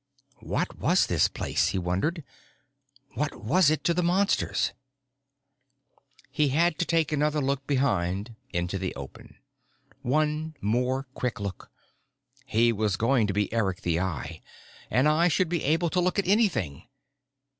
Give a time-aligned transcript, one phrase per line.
[0.47, 2.23] _What was this place, he wondered?
[3.13, 4.73] What was it to the Monsters?
[6.31, 9.35] He had to take another look behind, into the open.
[10.01, 11.71] One more quick look.
[12.47, 14.41] He was going to be Eric the Eye.
[14.89, 16.87] An Eye should be able to look at anything.